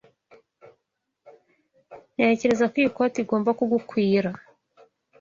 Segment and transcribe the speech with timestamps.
[2.15, 4.29] Ntekereza ko iyi koti igomba kugukwira.